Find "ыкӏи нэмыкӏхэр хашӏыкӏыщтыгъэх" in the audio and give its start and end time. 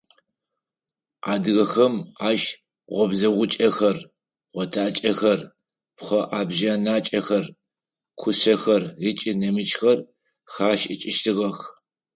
9.09-11.57